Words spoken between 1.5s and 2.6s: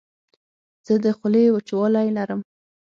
وچوالی لرم.